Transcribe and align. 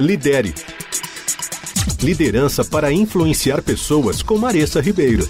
Lidere. 0.00 0.54
Liderança 2.02 2.64
para 2.64 2.90
influenciar 2.90 3.62
pessoas 3.62 4.22
com 4.22 4.38
Maressa 4.38 4.80
Ribeiro. 4.80 5.28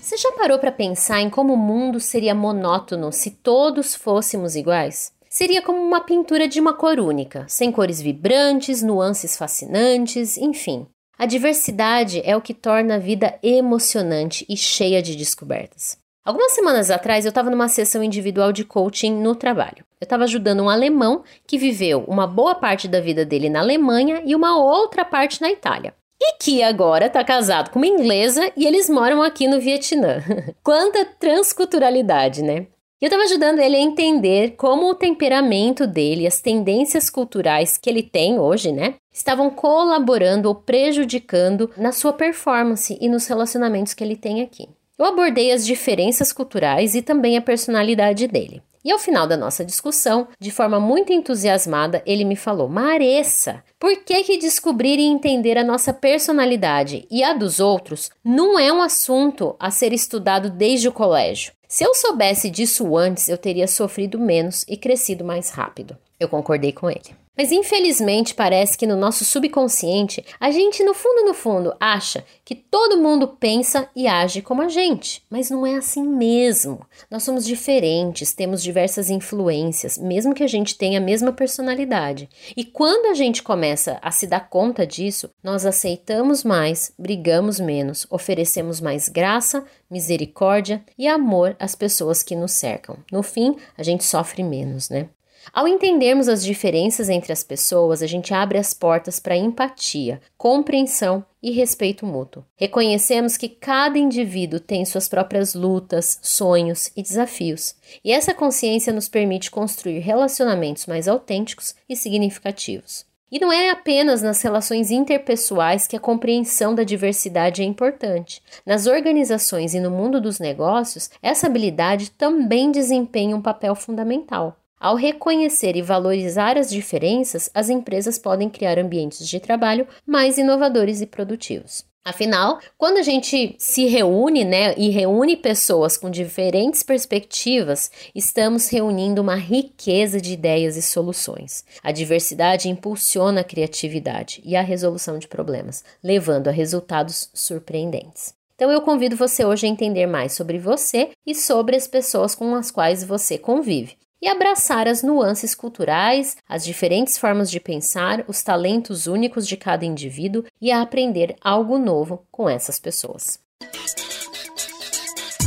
Você 0.00 0.16
já 0.16 0.30
parou 0.32 0.56
para 0.56 0.70
pensar 0.70 1.20
em 1.20 1.28
como 1.28 1.54
o 1.54 1.56
mundo 1.56 1.98
seria 1.98 2.32
monótono 2.32 3.10
se 3.10 3.32
todos 3.32 3.96
fôssemos 3.96 4.54
iguais? 4.54 5.12
Seria 5.28 5.60
como 5.62 5.80
uma 5.80 6.00
pintura 6.00 6.46
de 6.46 6.60
uma 6.60 6.72
cor 6.72 7.00
única, 7.00 7.44
sem 7.48 7.72
cores 7.72 8.00
vibrantes, 8.00 8.82
nuances 8.82 9.36
fascinantes, 9.36 10.36
enfim. 10.36 10.86
A 11.18 11.26
diversidade 11.26 12.22
é 12.24 12.36
o 12.36 12.40
que 12.40 12.54
torna 12.54 12.94
a 12.94 12.98
vida 12.98 13.36
emocionante 13.42 14.46
e 14.48 14.56
cheia 14.56 15.02
de 15.02 15.16
descobertas. 15.16 15.98
Algumas 16.24 16.52
semanas 16.52 16.88
atrás 16.88 17.24
eu 17.24 17.30
estava 17.30 17.50
numa 17.50 17.68
sessão 17.68 18.02
individual 18.02 18.52
de 18.52 18.64
coaching 18.64 19.20
no 19.20 19.34
trabalho. 19.34 19.84
Eu 20.00 20.06
estava 20.06 20.24
ajudando 20.24 20.62
um 20.62 20.70
alemão 20.70 21.22
que 21.46 21.58
viveu 21.58 22.04
uma 22.08 22.26
boa 22.26 22.54
parte 22.54 22.88
da 22.88 23.00
vida 23.00 23.22
dele 23.22 23.50
na 23.50 23.60
Alemanha 23.60 24.22
e 24.24 24.34
uma 24.34 24.56
outra 24.56 25.04
parte 25.04 25.42
na 25.42 25.50
Itália. 25.50 25.92
E 26.18 26.38
que 26.38 26.62
agora 26.62 27.04
está 27.04 27.22
casado 27.22 27.70
com 27.70 27.78
uma 27.78 27.86
inglesa 27.86 28.50
e 28.56 28.66
eles 28.66 28.88
moram 28.88 29.22
aqui 29.22 29.46
no 29.46 29.60
Vietnã. 29.60 30.22
Quanta 30.64 31.04
transculturalidade, 31.04 32.42
né? 32.42 32.66
Eu 32.98 33.08
estava 33.08 33.24
ajudando 33.24 33.58
ele 33.58 33.76
a 33.76 33.80
entender 33.80 34.56
como 34.56 34.88
o 34.88 34.94
temperamento 34.94 35.86
dele, 35.86 36.26
as 36.26 36.40
tendências 36.40 37.10
culturais 37.10 37.76
que 37.76 37.88
ele 37.88 38.02
tem 38.02 38.38
hoje, 38.38 38.72
né, 38.72 38.94
estavam 39.12 39.50
colaborando 39.50 40.48
ou 40.48 40.54
prejudicando 40.54 41.70
na 41.76 41.92
sua 41.92 42.12
performance 42.12 42.96
e 43.00 43.08
nos 43.08 43.26
relacionamentos 43.26 43.94
que 43.94 44.04
ele 44.04 44.16
tem 44.16 44.42
aqui. 44.42 44.68
Eu 44.98 45.06
abordei 45.06 45.50
as 45.50 45.64
diferenças 45.64 46.30
culturais 46.30 46.94
e 46.94 47.00
também 47.00 47.38
a 47.38 47.42
personalidade 47.42 48.26
dele. 48.26 48.62
E 48.84 48.90
ao 48.90 48.98
final 48.98 49.26
da 49.26 49.36
nossa 49.36 49.64
discussão, 49.64 50.28
de 50.38 50.50
forma 50.50 50.80
muito 50.80 51.12
entusiasmada, 51.12 52.02
ele 52.06 52.24
me 52.24 52.36
falou: 52.36 52.68
Maressa, 52.68 53.62
por 53.78 53.94
que, 54.04 54.24
que 54.24 54.38
descobrir 54.38 54.98
e 54.98 55.06
entender 55.06 55.58
a 55.58 55.64
nossa 55.64 55.92
personalidade 55.92 57.06
e 57.10 57.22
a 57.22 57.34
dos 57.34 57.60
outros 57.60 58.10
não 58.24 58.58
é 58.58 58.72
um 58.72 58.80
assunto 58.80 59.54
a 59.58 59.70
ser 59.70 59.92
estudado 59.92 60.50
desde 60.50 60.88
o 60.88 60.92
colégio? 60.92 61.52
Se 61.68 61.84
eu 61.84 61.94
soubesse 61.94 62.50
disso 62.50 62.96
antes, 62.96 63.28
eu 63.28 63.38
teria 63.38 63.68
sofrido 63.68 64.18
menos 64.18 64.64
e 64.66 64.76
crescido 64.76 65.24
mais 65.24 65.50
rápido. 65.50 65.96
Eu 66.18 66.28
concordei 66.28 66.72
com 66.72 66.90
ele. 66.90 67.19
Mas 67.36 67.52
infelizmente 67.52 68.34
parece 68.34 68.76
que 68.76 68.86
no 68.86 68.96
nosso 68.96 69.24
subconsciente 69.24 70.24
a 70.38 70.50
gente 70.50 70.82
no 70.82 70.92
fundo 70.92 71.24
no 71.24 71.32
fundo 71.32 71.74
acha 71.80 72.24
que 72.44 72.54
todo 72.54 73.00
mundo 73.00 73.28
pensa 73.28 73.88
e 73.94 74.08
age 74.08 74.42
como 74.42 74.62
a 74.62 74.68
gente, 74.68 75.22
mas 75.30 75.48
não 75.48 75.64
é 75.64 75.76
assim 75.76 76.02
mesmo. 76.02 76.84
Nós 77.10 77.22
somos 77.22 77.46
diferentes, 77.46 78.34
temos 78.34 78.62
diversas 78.62 79.08
influências, 79.08 79.96
mesmo 79.96 80.34
que 80.34 80.42
a 80.42 80.48
gente 80.48 80.76
tenha 80.76 80.98
a 80.98 81.02
mesma 81.02 81.32
personalidade. 81.32 82.28
E 82.56 82.64
quando 82.64 83.06
a 83.06 83.14
gente 83.14 83.42
começa 83.42 83.98
a 84.02 84.10
se 84.10 84.26
dar 84.26 84.48
conta 84.48 84.86
disso, 84.86 85.30
nós 85.42 85.64
aceitamos 85.64 86.42
mais, 86.42 86.92
brigamos 86.98 87.60
menos, 87.60 88.06
oferecemos 88.10 88.80
mais 88.80 89.08
graça, 89.08 89.64
misericórdia 89.88 90.84
e 90.98 91.06
amor 91.06 91.56
às 91.58 91.74
pessoas 91.74 92.22
que 92.22 92.34
nos 92.34 92.52
cercam. 92.52 92.98
No 93.10 93.22
fim, 93.22 93.56
a 93.78 93.82
gente 93.82 94.04
sofre 94.04 94.42
menos, 94.42 94.90
né? 94.90 95.08
Ao 95.52 95.66
entendermos 95.66 96.28
as 96.28 96.44
diferenças 96.44 97.08
entre 97.08 97.32
as 97.32 97.42
pessoas, 97.42 98.02
a 98.02 98.06
gente 98.06 98.32
abre 98.34 98.58
as 98.58 98.74
portas 98.74 99.18
para 99.18 99.36
empatia, 99.36 100.20
compreensão 100.36 101.24
e 101.42 101.50
respeito 101.50 102.04
mútuo. 102.04 102.44
Reconhecemos 102.56 103.36
que 103.36 103.48
cada 103.48 103.98
indivíduo 103.98 104.60
tem 104.60 104.84
suas 104.84 105.08
próprias 105.08 105.54
lutas, 105.54 106.18
sonhos 106.22 106.90
e 106.96 107.02
desafios, 107.02 107.74
e 108.04 108.12
essa 108.12 108.34
consciência 108.34 108.92
nos 108.92 109.08
permite 109.08 109.50
construir 109.50 110.00
relacionamentos 110.00 110.86
mais 110.86 111.08
autênticos 111.08 111.74
e 111.88 111.96
significativos. 111.96 113.08
E 113.32 113.38
não 113.38 113.52
é 113.52 113.70
apenas 113.70 114.22
nas 114.22 114.42
relações 114.42 114.90
interpessoais 114.90 115.86
que 115.86 115.96
a 115.96 116.00
compreensão 116.00 116.74
da 116.74 116.82
diversidade 116.82 117.62
é 117.62 117.64
importante. 117.64 118.42
Nas 118.66 118.88
organizações 118.88 119.72
e 119.72 119.78
no 119.78 119.90
mundo 119.90 120.20
dos 120.20 120.40
negócios, 120.40 121.08
essa 121.22 121.46
habilidade 121.46 122.10
também 122.10 122.72
desempenha 122.72 123.36
um 123.36 123.40
papel 123.40 123.76
fundamental. 123.76 124.59
Ao 124.80 124.96
reconhecer 124.96 125.76
e 125.76 125.82
valorizar 125.82 126.56
as 126.56 126.70
diferenças, 126.70 127.50
as 127.52 127.68
empresas 127.68 128.18
podem 128.18 128.48
criar 128.48 128.78
ambientes 128.78 129.28
de 129.28 129.38
trabalho 129.38 129.86
mais 130.06 130.38
inovadores 130.38 131.02
e 131.02 131.06
produtivos. 131.06 131.84
Afinal, 132.02 132.58
quando 132.78 132.96
a 132.96 133.02
gente 133.02 133.54
se 133.58 133.84
reúne, 133.84 134.42
né, 134.42 134.74
e 134.78 134.88
reúne 134.88 135.36
pessoas 135.36 135.98
com 135.98 136.08
diferentes 136.08 136.82
perspectivas, 136.82 137.90
estamos 138.14 138.70
reunindo 138.70 139.20
uma 139.20 139.34
riqueza 139.34 140.18
de 140.18 140.32
ideias 140.32 140.78
e 140.78 140.82
soluções. 140.82 141.62
A 141.82 141.92
diversidade 141.92 142.70
impulsiona 142.70 143.42
a 143.42 143.44
criatividade 143.44 144.40
e 144.42 144.56
a 144.56 144.62
resolução 144.62 145.18
de 145.18 145.28
problemas, 145.28 145.84
levando 146.02 146.48
a 146.48 146.52
resultados 146.52 147.28
surpreendentes. 147.34 148.32
Então 148.54 148.70
eu 148.70 148.80
convido 148.80 149.14
você 149.14 149.44
hoje 149.44 149.66
a 149.66 149.70
entender 149.70 150.06
mais 150.06 150.32
sobre 150.32 150.58
você 150.58 151.10
e 151.26 151.34
sobre 151.34 151.76
as 151.76 151.86
pessoas 151.86 152.34
com 152.34 152.54
as 152.54 152.70
quais 152.70 153.04
você 153.04 153.36
convive 153.36 154.00
e 154.20 154.28
abraçar 154.28 154.86
as 154.86 155.02
nuances 155.02 155.54
culturais, 155.54 156.36
as 156.48 156.64
diferentes 156.64 157.16
formas 157.16 157.50
de 157.50 157.58
pensar, 157.58 158.24
os 158.28 158.42
talentos 158.42 159.06
únicos 159.06 159.46
de 159.46 159.56
cada 159.56 159.84
indivíduo 159.84 160.44
e 160.60 160.70
a 160.70 160.82
aprender 160.82 161.36
algo 161.40 161.78
novo 161.78 162.24
com 162.30 162.48
essas 162.48 162.78
pessoas. 162.78 163.38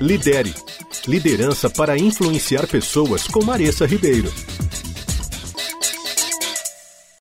Lidere. 0.00 0.54
Liderança 1.06 1.68
para 1.68 1.98
influenciar 1.98 2.66
pessoas 2.66 3.28
com 3.28 3.44
Maressa 3.44 3.86
Ribeiro. 3.86 4.32